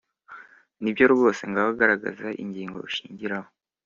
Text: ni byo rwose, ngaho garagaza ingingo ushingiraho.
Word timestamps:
ni 0.81 0.89
byo 0.93 1.05
rwose, 1.13 1.41
ngaho 1.51 1.69
garagaza 1.79 2.27
ingingo 2.43 2.77
ushingiraho. 2.87 3.49